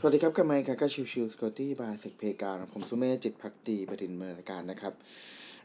[0.00, 4.92] สวัสดีครับกับไมค์ครับก็ Chill Chill Security by เซกเพกาผมสุเมธ จิตภักดีบดินทร์เหมือนกันนะครับ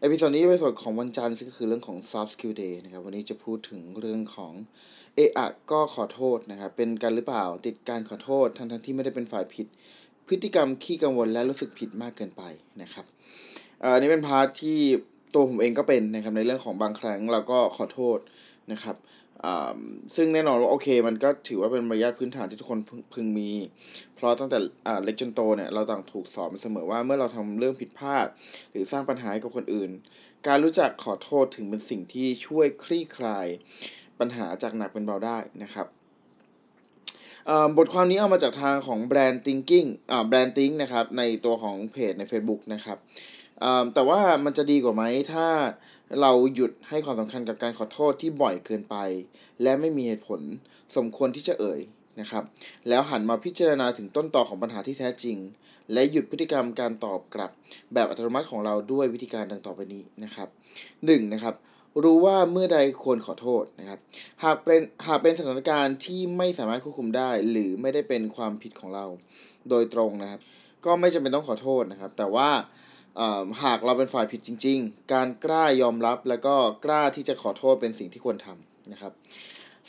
[0.02, 4.54] episode นี้เป็นส่วนของวันจันทร์ซึ่งก็คือเรื่องของ soft skill day นะครับ วันนี้จะพูดถึงเรื่องของ
[5.16, 9.68] เอะอะก็ขอโทษนะครับ เป็นกันหรือเปล่าติดการขอโทษทั้งทั้งที่ไม่ได้เป็นฝ่ายผิด
[10.28, 12.44] พฤติกรรมขี้กังวลและรู้สึกผิดมากเกินไป
[12.82, 13.06] นะครับ
[13.82, 14.80] อันนี้เป็น part ที่
[15.34, 18.20] ตัวผมเองก็เป็นนะครับในเรื่องของบางครั้งเราก็ขอโทษ
[18.72, 18.96] นะครับ
[20.16, 22.80] ซึ่งแน่นอนว่าโอเค มันก็ถือว่าเป็นมารยาทพื้นฐานที่ทุกคน
[23.14, 23.52] พึงมี
[24.16, 24.58] เพราะตั้งแต่
[25.04, 28.26] เล็กจนโตเนี่ยเราต่างถูกสอนเสมอว่าเมื่อเราทำเรื่องผิดพลาด
[28.72, 29.90] หรือสร้างปัญหาให้กับคนอื่น
[30.48, 33.48] การรู้จักขอโทษถึงเป็นสิ่งที่ช่วยคลี่คลาย
[34.20, 35.88] ปัญหาจากหนักเป็นเบาได้นะครับ
[37.78, 39.88] บทความนี้เอามาจากทางของแบรนด์ thinking
[40.28, 42.98] แบรนด์ think นะครับในตัวของเพจใน Facebook นะครับ
[43.94, 45.48] แต่ว่ามันจะดีกว่าไหมถ้า
[46.22, 48.96] เราหยุดให้ความสำคัญกับการขอโทษที่บ่อยเกินไป
[49.62, 50.42] และไม่มีเหตุผล
[50.96, 51.80] สมควรที่จะเอ่ย
[52.22, 52.44] นะครับ
[52.90, 55.38] แล้วหันมาพิจารณาถึงต้นตอของปัญหาที่แท้จริง
[55.94, 57.52] และหยุดพฤติกรรมการตอบกลับ
[57.94, 60.48] แบบอัตโนมัติของเราด้วยวิธีการดังต่อไปนี้นะครับ
[60.92, 61.34] 1.
[61.34, 61.56] นะครับ
[62.04, 64.00] รู้ว่าเมื่อใดควรขอโทษนะครับ
[64.44, 69.06] หากเป็นหากเป็นสถานการณ์ที่ไม่สามารถควบคุมได้ หรือไม่ได้เป็นความผิดของเรา
[69.70, 70.42] โดยตรงนะครับ
[70.86, 72.50] ก็ไม่จำเป็นต้องขอโทษนะครับ แต่ว่า
[73.64, 79.14] หากเราเป็นฝ่ายผิดจริง ๆ การกล้ายอมรับแล้วก็กล้าที่จะขอโทษเป็นสิ่งที่ควรทำนะครับ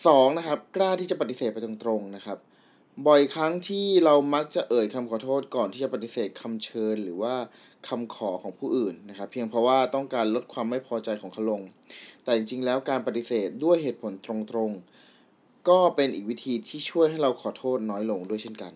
[0.06, 2.38] สองนะครับ กล้าที่จะปฏิเสธไปตรงๆนะครับ
[3.06, 7.34] บ่อยครั้งที่เรามักจะเอ่ยคำขอโทษก่อนที่จะปฏิเสธคำเชิญ หรือว่า
[7.88, 11.62] คำขอของผู้อื่นนะครับ เพียงเพราะว่าต้องการลดความไม่พอใจของเขาลง
[12.24, 18.72] แต่จริงๆแล้วการปฏิเสธด้วยเหตุผลตรงๆ ก็เป็นอีกวิธีที่ช่วยให้เราขอโทษน้อยลงด้วยเช่นกัน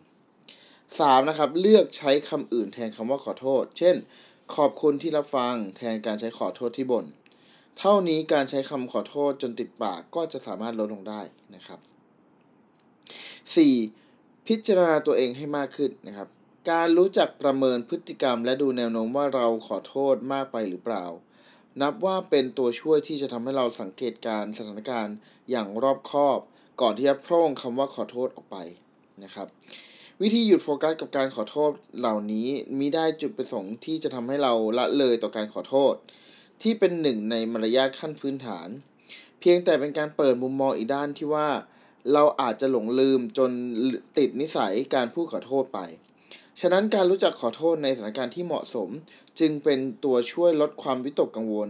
[0.63, 1.29] 3.
[1.29, 3.97] นะครับ เลือกใช้คำอื่นแทนคำว่าขอโทษ เช่น
[4.55, 7.07] ขอบคุณที่รับฟังแทนการใช้ขอโทษที่บน่น
[7.79, 11.21] เท่านี้การใช้คำขอโทษจนติดปากก็จะสามารถลดลงได้
[11.55, 11.81] นะครับ
[13.75, 14.47] 4.
[14.47, 16.29] พิจารณาตัวเองให้มากขึ้นนะครับ
[16.71, 21.05] การรู้จักประเมินพฤติกรรม และดูแนวโน้มว่าเราขอโทษมากไปหรือเปล่า
[21.81, 25.17] นับว่าเป็นตัวช่วยที่จะทำให้เราสังเกตการสถานการณ์
[25.51, 26.39] อย่างรอบคอบ
[26.81, 28.57] ก่อนที่จะพร่งคำว่าขอโทษออกไป
[29.25, 29.49] นะครับ
[30.23, 35.95] วิธีหยุดโฟกัสกับการขอโทษเหล่านี้มีได้จุดประสงค์ที่จะทำให้เราละเลยต่อการขอโทษ
[36.63, 38.69] ที่เป็นหนึ่งในมารยาทขั้นพื้นฐาน
[39.41, 41.49] เพียงแต่เป็นการเปิดมุมมองอีกด้านที่ว่า
[42.13, 43.51] เราอาจจะหลงลืมจน
[44.19, 45.79] ติดนิสัยการพูดขอโทษไป
[46.61, 48.89] ฉะนั้นการรู้จักขอโทษในสถานการณ์ที่เหมาะสม
[49.41, 51.69] จึงเป็นตัวช่วยลดความวิตกกังวล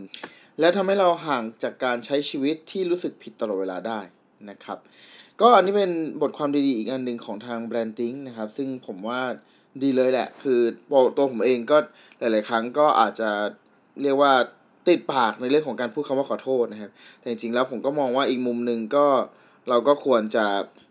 [0.60, 4.00] และทำให้เราห่างจากการใช้ชีวิตที่รู้สึกผิดตลอดเวลาได้
[4.50, 4.78] นะครับ
[5.40, 5.92] ก็อันนี้เป็น
[6.22, 9.20] บทความดีๆ อีกอันหนึ่งของทาง BrandThink นะครับ ซึ่งผมว่า
[9.82, 10.60] ดีเลยแหละ คือ
[11.16, 11.76] ตัวผมเองก็
[12.18, 13.30] หลาย ๆ ครั้งก็อาจจะ
[14.02, 14.32] เรียกว่า
[14.88, 19.06] ติดปากในเรื่องของการพูดคำว่าขอโทษนะครับ แต่จริง ๆ แล้วผมก็มองว่าอีกมุมหนึ่งก็
[19.68, 20.46] เราก็ควรจะ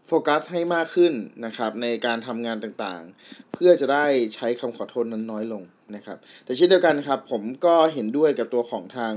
[0.07, 1.13] โฟกัสให้มากขึ้น
[1.45, 5.63] นะครับในการทำงานต่างๆ เพื่อจะได้ใช้คำขอโทษนั้นน้อยลง
[5.95, 9.13] นะครับ แต่เช่นเดียวกันครับผมก็เห็นด้วยกับตัวของทาง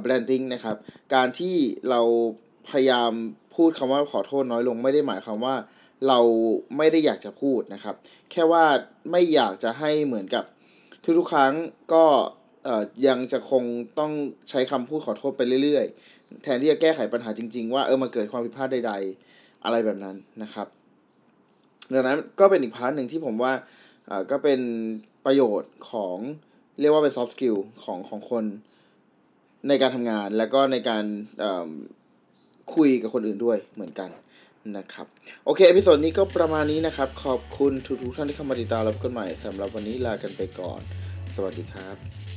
[0.00, 0.76] แบรนดิ้งนะครับ
[1.14, 1.56] การที่
[1.90, 2.00] เรา
[2.70, 3.12] พยายาม
[3.58, 5.54] พูดคำว่าขอโทษน้อยลง ไม่ได้หมายความว่า
[6.08, 6.20] เรา
[6.76, 7.94] ไม่ได้อยากจะพูดนะครับ
[8.30, 8.64] แค่ว่า
[9.10, 10.44] ไม่อยากจะให้เหมือนกับ
[11.18, 11.52] ทุกๆครั้ง
[11.92, 12.04] ก็
[13.06, 13.64] ยังจะคง
[13.98, 14.12] ต้อง
[14.50, 18.92] ใช้คำพูดขอโทษไปเรื่อยๆ แทนที่จะแก้ไขปัญหาจริง ๆ ว่าเออมาเกิดความผิดพลาดใด
[19.28, 20.66] ๆ อะไรแบบนั้นนะครับ
[21.92, 23.52] ดังนั้นก็เป็นอีก part หนึ่งที่ผมว่า
[24.30, 24.60] ก็เป็น
[25.26, 26.16] ประโยชน์ของ
[26.80, 28.44] เรียกว่าเป็น soft skill ของของคน
[29.68, 31.04] ในการทำงานแล้วก็ในการ
[32.74, 34.10] คุยกับคนอื่นด้วยเหมือนกัน
[34.76, 35.06] นะครับ
[35.44, 40.80] โอเค episode นี้ก็ประมาณนี้นะครับ ขอบคุณทุกๆท่านที่เข้ามาติดตามพบกันใหม่สำหรับวันนี้ลากันไปก่อน
[41.34, 42.27] สวัสดีครับ